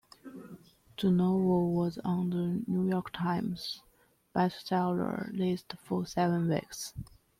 The 0.99 1.11
novel 1.11 1.73
was 1.75 1.99
on 1.99 2.31
the 2.31 2.63
"New 2.65 2.89
York 2.89 3.11
Times" 3.13 3.81
bestseller 4.35 5.31
list 5.37 5.75
for 5.83 6.07
seven 6.07 6.49
weeks. 6.49 6.95